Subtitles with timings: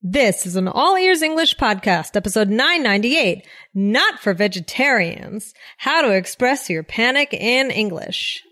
[0.00, 5.52] This is an All Ears English podcast, episode 998, not for vegetarians.
[5.76, 8.44] How to express your panic in English.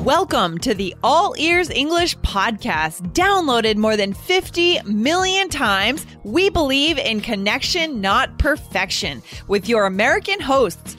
[0.00, 6.06] Welcome to the All Ears English podcast, downloaded more than 50 million times.
[6.22, 10.98] We believe in connection, not perfection, with your American hosts,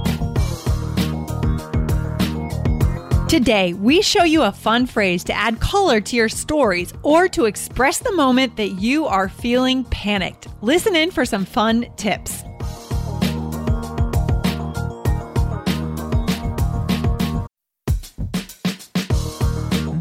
[3.31, 7.45] Today, we show you a fun phrase to add color to your stories or to
[7.45, 10.49] express the moment that you are feeling panicked.
[10.59, 12.43] Listen in for some fun tips.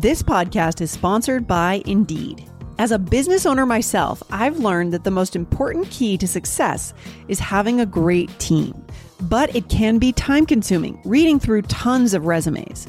[0.00, 2.44] This podcast is sponsored by Indeed.
[2.80, 6.92] As a business owner myself, I've learned that the most important key to success
[7.28, 8.74] is having a great team.
[9.20, 12.88] But it can be time consuming reading through tons of resumes.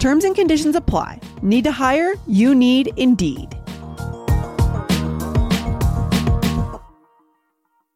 [0.00, 1.20] Terms and conditions apply.
[1.42, 2.14] Need to hire?
[2.26, 3.54] You need Indeed.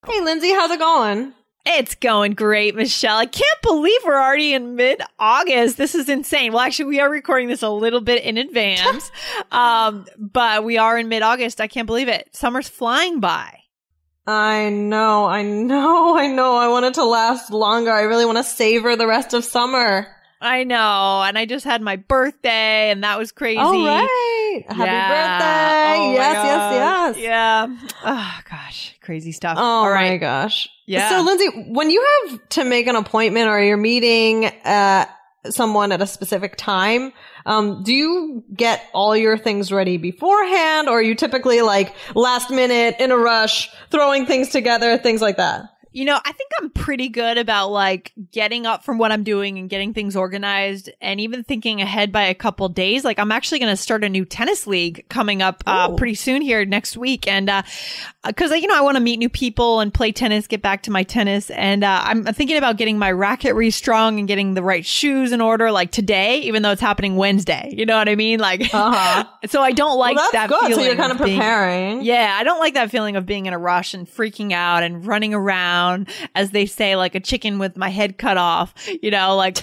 [0.06, 1.32] Hey, Lindsay, how's it going?
[1.64, 3.16] It's going great, Michelle.
[3.16, 5.78] I can't believe we're already in mid August.
[5.78, 6.52] This is insane.
[6.52, 9.10] Well, actually, we are recording this a little bit in advance,
[9.50, 11.58] um, but we are in mid August.
[11.58, 12.28] I can't believe it.
[12.36, 13.60] Summer's flying by.
[14.26, 16.54] I know, I know, I know.
[16.54, 17.90] I want it to last longer.
[17.90, 20.14] I really want to savor the rest of summer.
[20.44, 21.22] I know.
[21.26, 23.58] And I just had my birthday, and that was crazy.
[23.58, 24.62] All right.
[24.68, 25.08] Happy Yeah.
[25.08, 26.00] birthday.
[26.00, 27.24] Oh yes, yes, yes.
[27.24, 27.66] Yeah.
[28.04, 28.96] Oh, gosh.
[29.00, 29.56] Crazy stuff.
[29.58, 30.68] Oh All my gosh.
[30.86, 31.08] Yeah.
[31.08, 35.06] So Lindsay, when you have to make an appointment or you're meeting uh
[35.50, 37.12] someone at a specific time,
[37.44, 42.50] um, do you get all your things ready beforehand or are you typically like last
[42.50, 45.64] minute in a rush, throwing things together, things like that?
[45.94, 49.58] You know, I think I'm pretty good about like getting up from what I'm doing
[49.58, 53.04] and getting things organized and even thinking ahead by a couple days.
[53.04, 56.42] Like I'm actually going to start a new tennis league coming up uh, pretty soon
[56.42, 57.28] here next week.
[57.28, 57.62] And, uh,
[58.36, 60.90] cause you know, I want to meet new people and play tennis, get back to
[60.90, 61.48] my tennis.
[61.50, 65.40] And, uh, I'm thinking about getting my racket restrung and getting the right shoes in
[65.40, 67.72] order like today, even though it's happening Wednesday.
[67.72, 68.40] You know what I mean?
[68.40, 69.24] Like, Uh-huh.
[69.46, 70.60] so I don't like well, that good.
[70.60, 72.02] So feeling you're kind of being- preparing.
[72.02, 75.06] yeah, I don't like that feeling of being in a rush and freaking out and
[75.06, 75.83] running around,
[76.34, 79.58] as they say, like a chicken with my head cut off, you know, like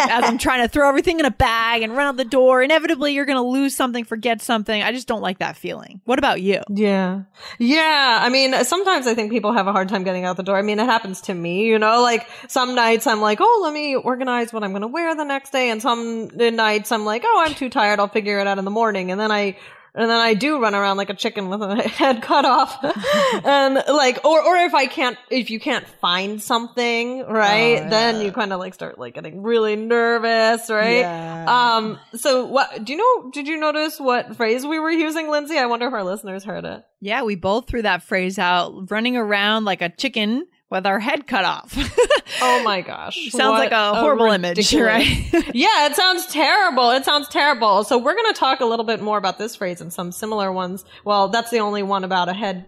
[0.00, 2.62] as I'm trying to throw everything in a bag and run out the door.
[2.62, 4.82] Inevitably, you're going to lose something, forget something.
[4.82, 6.00] I just don't like that feeling.
[6.04, 6.62] What about you?
[6.68, 7.22] Yeah.
[7.58, 8.20] Yeah.
[8.22, 10.56] I mean, sometimes I think people have a hard time getting out the door.
[10.56, 13.72] I mean, it happens to me, you know, like some nights I'm like, oh, let
[13.72, 15.70] me organize what I'm going to wear the next day.
[15.70, 18.00] And some nights I'm like, oh, I'm too tired.
[18.00, 19.10] I'll figure it out in the morning.
[19.10, 19.56] And then I,
[19.94, 22.78] and then I do run around like a chicken with a head cut off.
[23.44, 27.82] and like, or, or if I can't, if you can't find something, right?
[27.84, 31.00] Oh, Then you kind of like start like getting really nervous, right?
[31.00, 31.76] Yeah.
[31.76, 35.58] Um, so what, do you know, did you notice what phrase we were using, Lindsay?
[35.58, 36.84] I wonder if our listeners heard it.
[37.00, 41.26] Yeah, we both threw that phrase out, running around like a chicken with our head
[41.26, 41.76] cut off.
[42.42, 43.14] Oh my gosh.
[43.30, 45.50] Sounds What like a horrible image, ridiculous- right?
[45.54, 46.90] yeah, it sounds terrible.
[46.90, 47.84] It sounds terrible.
[47.84, 50.52] So we're going to talk a little bit more about this phrase and some similar
[50.52, 50.84] ones.
[51.06, 52.66] Well, that's the only one about a head.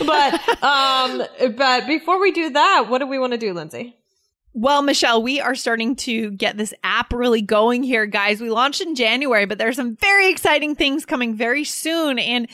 [0.00, 1.22] but, um,
[1.56, 3.96] but before we do that, what do we want to do, Lindsay?
[4.54, 8.38] Well, Michelle, we are starting to get this app really going here, guys.
[8.40, 12.18] We launched in January, but there's some very exciting things coming very soon.
[12.18, 12.48] And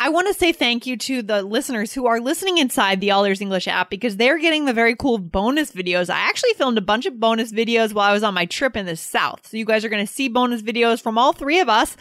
[0.00, 3.24] I want to say thank you to the listeners who are listening inside the All
[3.24, 6.08] Ears English app because they're getting the very cool bonus videos.
[6.08, 8.86] I actually filmed a bunch of bonus videos while I was on my trip in
[8.86, 9.48] the South.
[9.48, 11.96] So you guys are going to see bonus videos from all three of us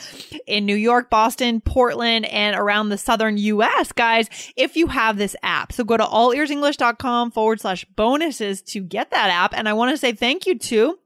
[0.45, 5.35] in New York, Boston, Portland, and around the Southern US, guys, if you have this
[5.41, 5.73] app.
[5.73, 9.55] So go to allearsenglish.com forward slash bonuses to get that app.
[9.57, 10.99] And I want to say thank you to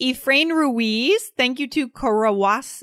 [0.00, 2.82] Efrain Ruiz, thank you to Korowas,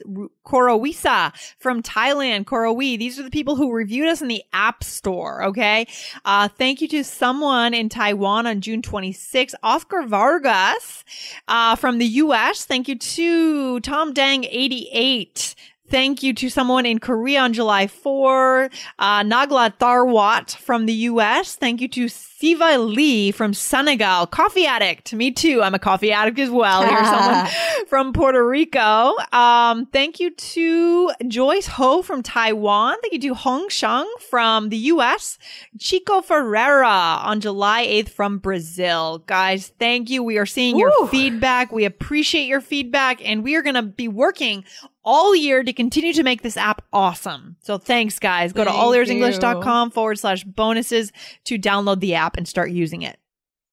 [1.59, 2.97] from Thailand, Korowi.
[2.97, 5.87] These are the people who reviewed us in the App Store, okay?
[6.25, 11.03] Uh, thank you to someone in Taiwan on June 26, Oscar Vargas,
[11.47, 12.65] uh, from the US.
[12.65, 15.55] Thank you to Tom Dang 88.
[15.89, 18.69] Thank you to someone in Korea on July 4,
[18.99, 21.55] uh, Nagla Tharwat from the US.
[21.55, 25.13] Thank you to Siva Lee from Senegal, coffee addict.
[25.13, 25.61] Me too.
[25.61, 26.83] I'm a coffee addict as well.
[26.83, 27.47] Here's someone
[27.87, 29.15] from Puerto Rico.
[29.33, 32.95] Um, thank you to Joyce Ho from Taiwan.
[33.01, 35.37] Thank you to Hong Shang from the US.
[35.79, 39.23] Chico Ferreira on July 8th from Brazil.
[39.25, 40.23] Guys, thank you.
[40.23, 41.71] We are seeing your feedback.
[41.71, 44.63] We appreciate your feedback and we are going to be working
[45.03, 47.55] all year to continue to make this app awesome.
[47.61, 48.53] So thanks guys.
[48.53, 51.11] Go Thank to allearsenglish.com forward slash bonuses
[51.45, 53.19] to download the app and start using it.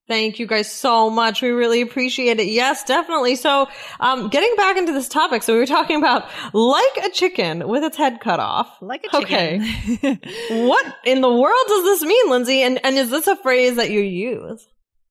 [0.09, 1.43] Thank you guys so much.
[1.43, 2.47] We really appreciate it.
[2.47, 3.35] Yes, definitely.
[3.35, 3.67] So,
[3.99, 5.43] um, getting back into this topic.
[5.43, 8.81] So we were talking about like a chicken with its head cut off.
[8.81, 9.63] Like a chicken.
[9.95, 10.21] Okay.
[10.67, 12.63] what in the world does this mean, Lindsay?
[12.63, 14.65] And, and is this a phrase that you use?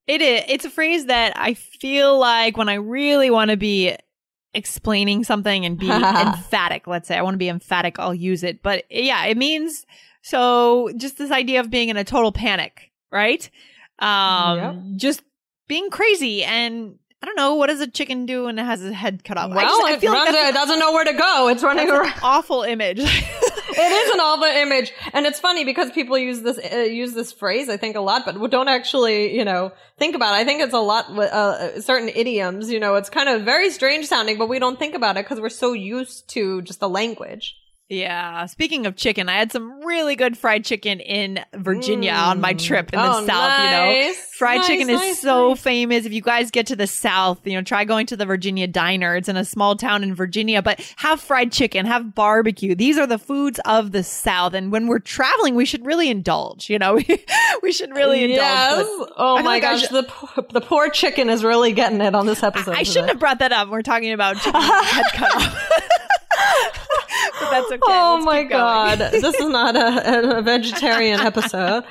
[0.08, 0.44] It is.
[0.48, 3.98] It's a phrase that I feel like when I really want to be
[4.56, 8.64] explaining something and be emphatic, let's say I want to be emphatic, I'll use it.
[8.64, 9.86] But yeah, it means
[10.22, 13.50] so just this idea of being in a total panic, right?
[14.00, 14.76] Um, yep.
[14.98, 15.22] just
[15.68, 18.96] being crazy and I don't know what does a chicken do when it has its
[18.96, 19.50] head cut off.
[19.50, 21.48] Well, I, just, I feel like it doesn't know where to go.
[21.48, 22.14] It's running around.
[22.22, 23.00] awful image.
[23.78, 27.32] it is an awful image, and it's funny because people use this uh, use this
[27.32, 30.38] phrase I think a lot, but don't actually you know think about it.
[30.38, 32.72] I think it's a lot uh, certain idioms.
[32.72, 35.40] You know, it's kind of very strange sounding, but we don't think about it because
[35.40, 37.58] we're so used to just the language.
[37.88, 38.48] Yeah.
[38.48, 42.28] Speaking of chicken, I had some really good fried chicken in Virginia mm.
[42.28, 43.64] on my trip in the oh, South, nice.
[43.64, 44.14] you know.
[44.38, 46.06] Fried nice, chicken nice, is so famous.
[46.06, 49.16] If you guys get to the South, you know, try going to the Virginia Diner.
[49.16, 52.74] It's in a small town in Virginia, but have fried chicken, have barbecue.
[52.74, 54.56] These are the foods of the South.
[54.56, 56.96] And when we're traveling, we should really indulge, you know,
[57.62, 58.40] we should really indulge.
[58.40, 58.88] Yes.
[59.16, 59.82] Oh my gosh.
[59.82, 62.74] Should, the, poor, the poor chicken is really getting it on this episode.
[62.74, 63.70] I, I shouldn't have brought that up.
[63.70, 65.80] We're talking about chicken head cut off.
[67.46, 67.80] but that's okay.
[67.84, 71.84] Oh Let's my god, this is not a, a vegetarian episode.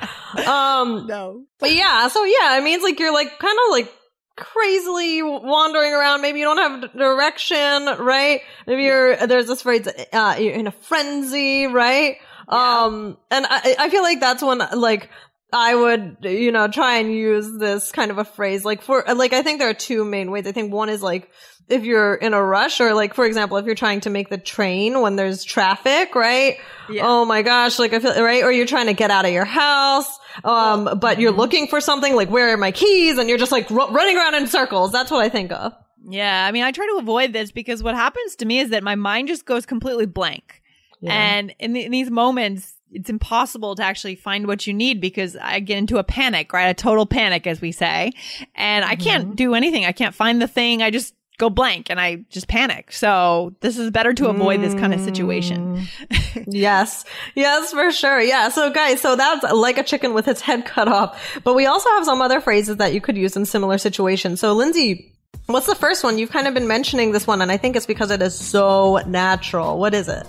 [0.45, 2.07] Um, no, but yeah.
[2.07, 3.91] So yeah, it means like you're like kind of like
[4.35, 6.21] crazily wandering around.
[6.21, 8.41] Maybe you don't have direction, right?
[8.67, 12.17] Maybe you're there's this phrase, uh, you're in a frenzy, right?
[12.49, 12.83] Yeah.
[12.83, 15.09] Um, and I, I feel like that's when like
[15.53, 18.65] I would, you know, try and use this kind of a phrase.
[18.65, 20.45] Like for, like, I think there are two main ways.
[20.47, 21.31] I think one is like,
[21.67, 24.37] if you're in a rush or like, for example, if you're trying to make the
[24.37, 26.57] train when there's traffic, right?
[26.89, 27.03] Yeah.
[27.05, 28.43] Oh my gosh, like I feel, right?
[28.43, 30.07] Or you're trying to get out of your house.
[30.43, 31.39] Um, but you're mm-hmm.
[31.39, 33.17] looking for something like, where are my keys?
[33.17, 34.91] And you're just like r- running around in circles.
[34.91, 35.73] That's what I think of.
[36.07, 36.45] Yeah.
[36.45, 38.95] I mean, I try to avoid this because what happens to me is that my
[38.95, 40.61] mind just goes completely blank.
[41.01, 41.13] Yeah.
[41.13, 45.35] And in, the, in these moments, it's impossible to actually find what you need because
[45.35, 46.67] I get into a panic, right?
[46.67, 48.11] A total panic, as we say.
[48.53, 49.35] And I can't mm-hmm.
[49.35, 49.85] do anything.
[49.85, 50.81] I can't find the thing.
[50.81, 52.91] I just go blank and I just panic.
[52.91, 55.87] So this is better to avoid this kind of situation.
[56.09, 56.45] Mm.
[56.47, 57.05] yes.
[57.35, 58.21] Yes, for sure.
[58.21, 58.49] Yeah.
[58.49, 61.39] So guys, so that's like a chicken with its head cut off.
[61.43, 64.39] But we also have some other phrases that you could use in similar situations.
[64.39, 65.13] So Lindsay,
[65.47, 66.17] what's the first one?
[66.17, 68.97] You've kind of been mentioning this one and I think it's because it is so
[69.07, 69.77] natural.
[69.77, 70.25] What is it?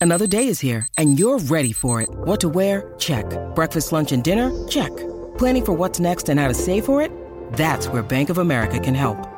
[0.00, 2.08] Another day is here and you're ready for it.
[2.10, 2.94] What to wear?
[2.98, 3.26] Check.
[3.54, 4.66] Breakfast, lunch, and dinner?
[4.68, 4.96] Check.
[5.38, 7.12] Planning for what's next and how to save for it?
[7.52, 9.37] That's where Bank of America can help.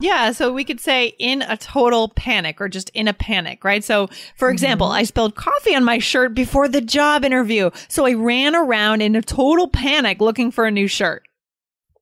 [0.00, 3.82] Yeah, so we could say in a total panic or just in a panic, right?
[3.82, 4.96] So, for example, mm-hmm.
[4.96, 7.70] I spilled coffee on my shirt before the job interview.
[7.88, 11.26] So I ran around in a total panic looking for a new shirt.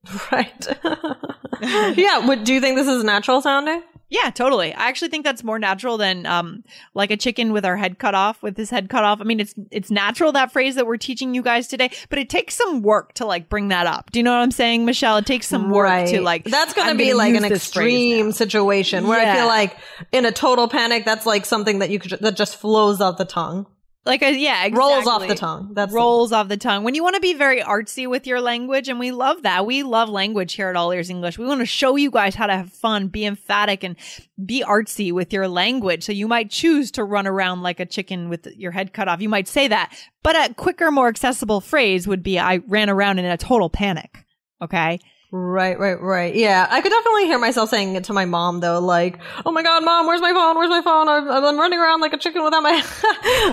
[0.30, 0.68] Right.
[1.98, 2.24] yeah.
[2.28, 3.82] Would, do you think this is natural sounding?
[4.08, 4.72] Yeah, totally.
[4.72, 6.62] I actually think that's more natural than um
[6.94, 9.20] like a chicken with our head cut off with his head cut off.
[9.20, 12.30] I mean, it's it's natural that phrase that we're teaching you guys today, but it
[12.30, 14.12] takes some work to like bring that up.
[14.12, 15.16] Do you know what I'm saying, Michelle?
[15.16, 16.08] It takes some work Right.
[16.08, 19.76] to like That's going to be like an extreme situation where I feel like
[20.12, 23.24] in a total panic, that's like something that you could, that just flows out the
[23.24, 23.66] tongue.
[24.06, 25.72] Like a, yeah, Rolls off the tongue.
[25.74, 26.84] That's the- rolls off the tongue.
[26.84, 29.66] When you want to be very artsy with your language, and we love that.
[29.66, 31.38] We love language here at All Ears English.
[31.38, 33.96] We want to show you guys how to have fun, be emphatic, and
[34.44, 36.04] be artsy with your language.
[36.04, 39.20] So you might choose to run around like a chicken with your head cut off.
[39.20, 43.18] You might say that, but a quicker, more accessible phrase would be, "I ran around
[43.18, 44.24] in a total panic."
[44.62, 45.00] Okay.
[45.38, 46.34] Right, right, right.
[46.34, 49.62] Yeah, I could definitely hear myself saying it to my mom though, like, "Oh my
[49.62, 50.56] god, mom, where's my phone?
[50.56, 51.08] Where's my phone?
[51.08, 52.72] I'm, I'm running around like a chicken without my."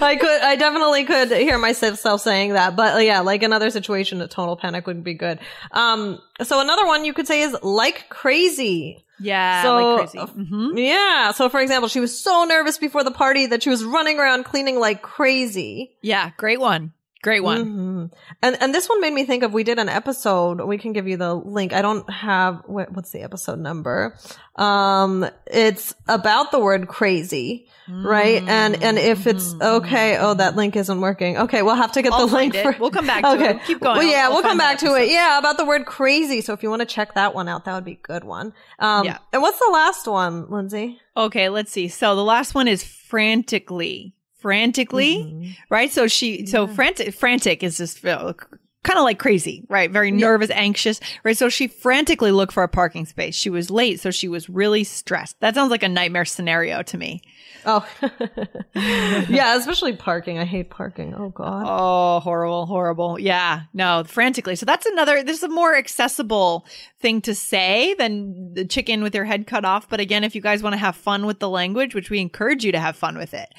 [0.02, 4.22] I could, I definitely could hear myself saying that, but uh, yeah, like another situation,
[4.22, 5.40] a total panic wouldn't be good.
[5.72, 9.04] Um, so another one you could say is like crazy.
[9.20, 9.64] Yeah.
[9.64, 10.20] So, like crazy.
[10.20, 10.72] uh, Mhm.
[10.78, 11.32] Yeah.
[11.32, 14.44] So for example, she was so nervous before the party that she was running around
[14.46, 15.92] cleaning like crazy.
[16.02, 16.32] Yeah.
[16.38, 16.94] Great one.
[17.24, 17.66] Great one.
[17.66, 18.12] Mhm.
[18.44, 20.62] And and this one made me think of we did an episode.
[20.62, 21.74] We can give you the link.
[21.74, 24.16] I don't have what, what's the episode number.
[24.58, 28.44] Um, it's about the word crazy, right?
[28.46, 31.38] And and if it's okay, oh that link isn't working.
[31.38, 32.22] Okay, we'll have to get Mm-hmm.
[32.22, 32.56] I'll the link.
[32.56, 33.50] For, We'll come back to okay.
[33.52, 33.64] it.
[33.66, 33.98] Keep going.
[34.00, 35.10] Well, yeah, I'll we'll come back to it.
[35.10, 36.42] Yeah, about the word crazy.
[36.42, 38.54] So if you want to check that one out, that would be a good one.
[38.80, 39.18] Um, Yeah.
[39.32, 41.00] and what's the last one, Lindsay?
[41.16, 41.88] Okay, let's see.
[41.88, 44.14] So the last one is frantically.
[44.44, 45.52] Frantically, Mm-hmm.
[45.70, 45.90] right?
[45.90, 48.34] So she, so frantic, frantic is just uh,
[48.84, 49.90] kind of like crazy, right?
[49.90, 51.38] Very nervous, anxious, right?
[51.38, 53.36] So she frantically looked for a parking space.
[53.36, 55.40] She was late, so she was really stressed.
[55.40, 57.22] That sounds like a nightmare scenario to me.
[57.66, 57.88] Oh,
[58.76, 60.38] yeah, especially parking.
[60.40, 61.14] I hate parking.
[61.16, 61.66] Oh God.
[61.68, 63.20] Oh, horrible, horrible.
[63.20, 64.56] Yeah, no, frantically.
[64.56, 66.66] So that's another, this is a more accessible
[67.00, 69.90] thing to say than the chicken with your head cut off.
[69.90, 72.64] But again, if you guys want to have fun with the language, which we encourage
[72.66, 73.50] you to have fun with it,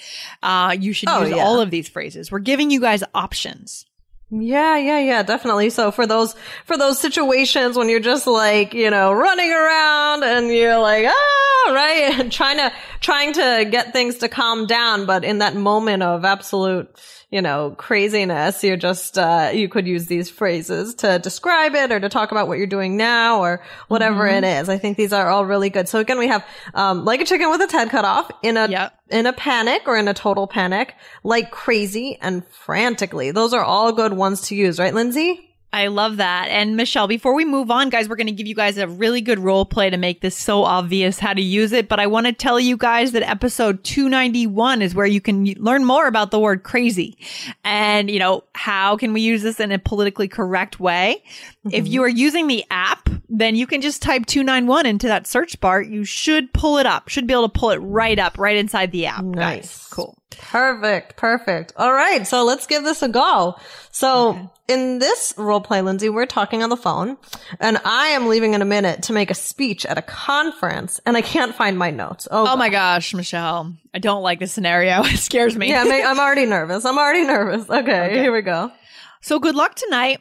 [0.43, 1.43] uh, you should Oh, use yeah.
[1.45, 2.31] all of these phrases.
[2.33, 3.87] We're giving you guys options.
[4.31, 5.71] Yeah, yeah, yeah, definitely.
[5.71, 10.49] So for those, for those situations when you're just like, you know, running around and
[10.49, 15.25] you're like, ah, right, and trying to, trying to get things to calm down, but
[15.25, 16.89] in that moment of absolute,
[17.35, 21.99] you know, craziness, you're just, uh, you could use these phrases to describe it or
[21.99, 24.69] to talk about what you're doing now or whatever it is.
[24.69, 25.89] I think these are all really good.
[25.89, 28.69] So again, we have, um, like a chicken with its head cut off in a,
[28.69, 28.93] Yep.
[29.11, 33.33] in a panic or in a total panic, like crazy and frantically.
[33.33, 35.54] Those are all good ones to use, right, Lindsay?
[35.75, 36.47] I love that.
[36.51, 39.21] And Michelle, before we move on, guys, we're going to give you guys a really
[39.21, 41.89] good role play to make this so obvious how to use it.
[41.89, 45.85] But I want to tell you guys that episode 291 is where you can learn
[45.85, 47.19] more about the word crazy
[47.65, 51.25] and, you know, how can we use this in a politically correct way?
[51.65, 51.87] If mm-hmm.
[51.87, 53.09] you are using the app,
[53.41, 55.81] then you can just type 291 into that search bar.
[55.83, 58.93] You should pull it up, should be able to pull it right up, right inside
[58.93, 59.23] the app.
[59.25, 59.35] guys.
[59.35, 59.89] Nice.
[59.89, 60.17] Cool.
[60.39, 61.17] Perfect.
[61.17, 61.73] Perfect.
[61.77, 62.27] All right.
[62.27, 63.55] So let's give this a go.
[63.93, 67.17] So in this role play, Lindsay, we're talking on the phone
[67.61, 71.17] and I am leaving in a minute to make a speech at a conference and
[71.17, 72.27] I can't find my notes.
[72.31, 73.75] Oh, Oh my gosh, Michelle.
[73.95, 75.03] I don't like this scenario.
[75.05, 75.69] It scares me.
[75.69, 75.85] yeah.
[75.85, 76.85] I'm already nervous.
[76.85, 77.71] I'm already nervous.
[77.71, 78.73] Okay, Here we go.
[79.21, 80.21] So good luck tonight.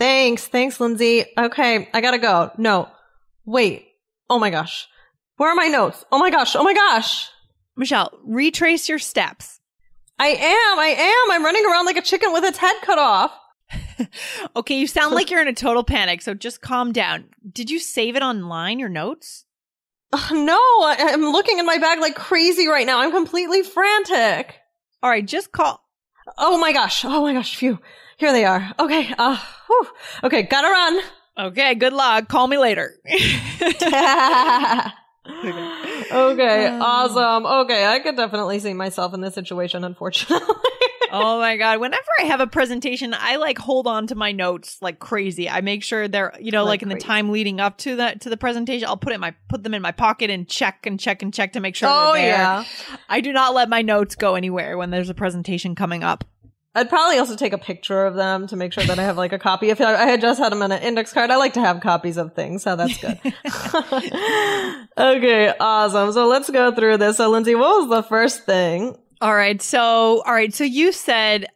[0.00, 0.48] Thanks.
[0.48, 1.26] Thanks, Lindsay.
[1.38, 1.88] Okay.
[1.92, 2.50] I gotta go.
[2.56, 2.88] No.
[3.44, 3.86] Wait.
[4.30, 4.88] Oh my gosh.
[5.36, 6.04] Where are my notes?
[6.10, 6.56] Oh my gosh.
[6.56, 7.28] Oh my gosh.
[7.76, 9.60] Michelle, retrace your steps.
[10.18, 10.78] I am.
[10.78, 10.94] I
[11.26, 11.32] am.
[11.32, 13.32] I'm running around like a chicken with its head cut off.
[14.56, 17.26] Okay, you sound like you're in a total panic, so just calm down.
[17.52, 19.44] Did you save it online, your notes?
[20.14, 23.00] Ugh, no, I, I'm looking in my bag like crazy right now.
[23.00, 24.54] I'm completely frantic.
[25.02, 25.82] All right, just call.
[26.38, 27.04] Oh my gosh.
[27.04, 27.56] Oh my gosh.
[27.56, 27.78] Phew.
[28.20, 28.72] Here they are.
[28.78, 29.14] Okay.
[29.18, 29.88] Uh, whew.
[30.24, 30.42] Okay.
[30.42, 31.00] Gotta run.
[31.38, 32.28] Okay, good luck.
[32.28, 32.94] Call me later.
[33.06, 33.18] okay.
[36.82, 37.46] Awesome.
[37.46, 37.86] Okay.
[37.86, 40.46] I could definitely see myself in this situation, unfortunately.
[41.10, 44.76] oh my god, whenever I have a presentation, I like hold on to my notes
[44.82, 45.48] like crazy.
[45.48, 48.20] I make sure they're, you know, like, Like in the time leading up to that
[48.22, 50.84] to the presentation, I'll put it in my put them in my pocket and check
[50.84, 52.32] and check and check to make sure oh, they're there.
[52.32, 52.64] yeah.
[53.08, 56.24] I do not let my notes go anywhere when there's a presentation coming up.
[56.74, 59.32] I'd probably also take a picture of them to make sure that I have like
[59.32, 59.70] a copy.
[59.70, 62.16] If I, had just had them on an index card, I like to have copies
[62.16, 63.18] of things, so that's good.
[64.98, 66.12] okay, awesome.
[66.12, 67.16] So let's go through this.
[67.16, 68.96] So, Lindsay, what was the first thing?
[69.20, 69.60] All right.
[69.60, 70.54] So, all right.
[70.54, 71.46] So you said,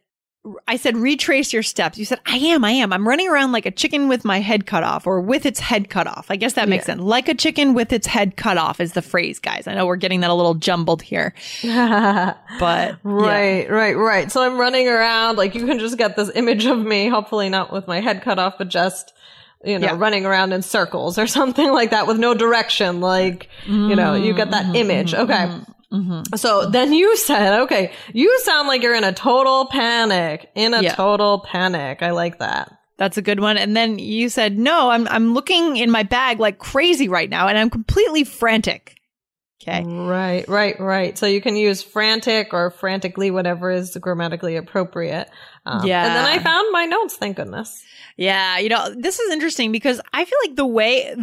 [0.67, 1.97] I said, retrace your steps.
[1.97, 2.93] You said, I am, I am.
[2.93, 5.89] I'm running around like a chicken with my head cut off or with its head
[5.89, 6.27] cut off.
[6.29, 6.95] I guess that makes Yeah.
[6.95, 7.01] sense.
[7.01, 9.65] Like a chicken with its head cut off is the phrase, guys.
[9.67, 11.33] I know we're getting that a little jumbled here,
[11.63, 14.31] but Right, right, right.
[14.31, 17.71] So I'm running around, like you can just get this image of me, hopefully not
[17.71, 19.13] with my head cut off, but just
[19.63, 19.95] you know, Yeah.
[19.97, 23.01] running around in circles or something like that with no direction.
[23.01, 25.13] Like, you know, you get Mm-hmm, that image.
[25.15, 25.49] Okay.
[25.95, 26.35] Mm-hmm.
[26.35, 30.81] So then you said, okay, you sound like you're in a total panic, in a
[30.81, 30.95] Yeah.
[30.95, 32.01] total panic.
[32.01, 32.71] I like that.
[32.97, 33.57] That's a good one.
[33.57, 37.47] And then you said, no, I'm, I'm looking in my bag like crazy right now
[37.47, 38.95] and I'm completely frantic.
[39.61, 39.83] Okay.
[39.83, 41.17] Right, right, right.
[41.17, 45.29] So you can use frantic or frantically, whatever is grammatically appropriate.
[45.65, 46.05] Um, Yeah.
[46.05, 47.83] And then I found my notes, thank goodness.
[48.17, 51.13] Yeah, you know, this is interesting because I feel like the way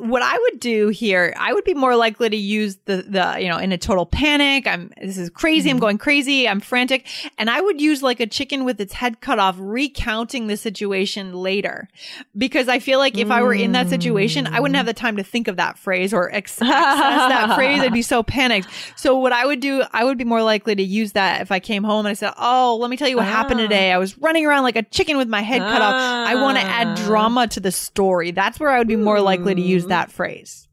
[0.00, 3.48] what I would do here, I would be more likely to use the the you
[3.48, 7.06] know, in a total panic, I'm this is crazy, I'm going crazy, I'm frantic,
[7.38, 11.32] and I would use like a chicken with its head cut off recounting the situation
[11.34, 11.88] later.
[12.36, 15.18] Because I feel like if I were in that situation, I wouldn't have the time
[15.18, 18.66] to think of that phrase or ex- access that phrase, I'd be so panicked.
[18.96, 21.60] So what I would do, I would be more likely to use that if I
[21.60, 23.64] came home and I said, "Oh, let me tell you what happened Ah.
[23.68, 23.89] today.
[23.92, 25.94] I was running around like a chicken with my head cut off.
[25.94, 26.94] I want to add Ah.
[27.06, 28.30] drama to the story.
[28.30, 29.68] That's where I would be more likely to Hmm.
[29.68, 30.66] use that phrase.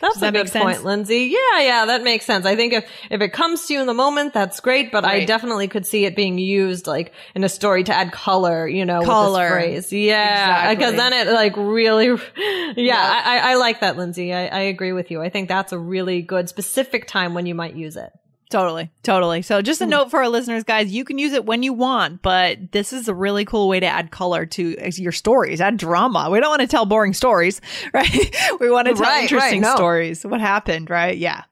[0.00, 0.64] That's a that make good sense?
[0.64, 1.32] point, Lindsay.
[1.32, 2.44] Yeah, yeah, that makes sense.
[2.44, 5.24] I think if, if it comes to you in the moment, that's great, but I
[5.24, 9.00] definitely could see it being used like in a story to add color, you know,
[9.02, 9.40] Color.
[9.62, 9.92] with this phrase.
[9.94, 10.70] Yeah.
[10.70, 10.76] Exactly.
[10.76, 12.06] Because then it like really,
[12.76, 14.34] yeah, I, I, I like that, Lindsay.
[14.34, 15.22] I, I agree with you.
[15.22, 18.12] I think that's a really good specific time when you might use it.
[18.50, 19.42] Totally, totally.
[19.42, 19.84] So just Hmm.
[19.84, 22.92] a note for our listeners, guys, you can use it when you want, but this
[22.92, 26.28] is a really cool way to add color to uh, your stories, add drama.
[26.30, 27.60] We don't want to tell boring stories,
[27.94, 28.36] right?
[28.60, 29.74] we want to tell Right, right, interesting no.
[29.74, 30.24] stories.
[30.24, 31.16] What happened, right?
[31.16, 31.44] Yeah.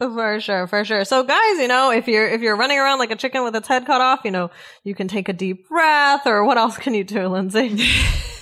[0.00, 1.04] For sure, for sure.
[1.04, 3.66] So guys, you know, if you're, if you're running around like a chicken with its
[3.66, 4.50] head cut off, you know,
[4.84, 7.76] you can take a deep breath or what else can you do, Lindsay?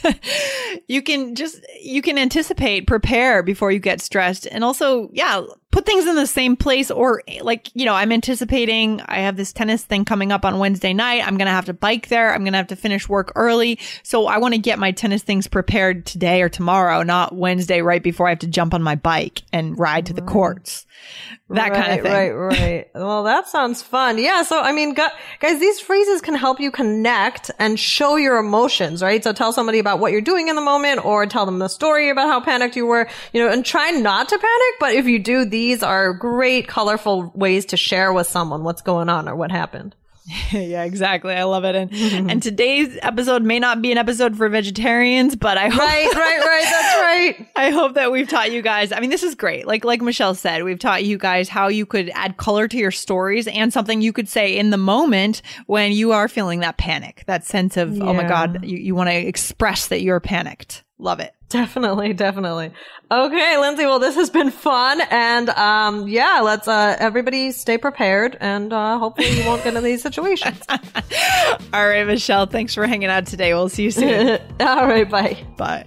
[0.88, 5.43] you can just you can anticipate prepare before you get stressed and also yeah
[5.76, 9.52] put things in the same place or like you know i'm anticipating i have this
[9.52, 12.56] tennis thing coming up on wednesday night i'm gonna have to bike there i'm gonna
[12.56, 16.40] have to finish work early so i want to get my tennis things prepared today
[16.40, 20.06] or tomorrow not wednesday right before i have to jump on my bike and ride
[20.06, 20.87] to the courts
[21.49, 22.90] that kind of thing Right, right.
[22.95, 24.18] Well, that sounds fun.
[24.18, 24.42] Yeah.
[24.42, 29.23] So, I mean, guys, these phrases can help you connect and show your emotions, right?
[29.23, 32.11] So tell somebody about what you're doing in the moment or tell them the story
[32.11, 34.75] about how panicked you were, you know, and try not to panic.
[34.80, 39.08] But if you do, these are great, colorful ways to share with someone what's going
[39.08, 39.94] on or what happened.
[40.50, 41.35] yeah, exactly.
[41.35, 41.76] I love it.
[41.76, 42.30] And mm-hmm.
[42.30, 46.38] and today's episode may not be an episode for vegetarians, but I hope Right, right,
[46.40, 46.66] right.
[46.68, 46.96] That's
[47.40, 47.49] right.
[47.54, 48.90] I hope that we've taught you guys.
[48.90, 49.66] I mean, this is great.
[49.66, 52.90] Like like Michelle said, we've taught you guys how you could add color to your
[52.90, 57.22] stories and something you could say in the moment when you are feeling that panic,
[57.26, 60.83] that sense of oh my god, you, you want to express that you're panicked.
[60.98, 61.35] Love it.
[61.48, 62.72] Definitely, definitely.
[63.11, 63.85] Okay, Lindsay.
[63.85, 68.98] Well, this has been fun, and um, yeah, let's uh, everybody stay prepared, and uh,
[68.98, 70.61] hopefully you won't get into these situations.
[70.68, 73.54] All right, Michelle, thanks for hanging out today.
[73.54, 74.40] We'll see you soon.
[74.61, 75.44] All right, bye.
[75.56, 75.87] Bye.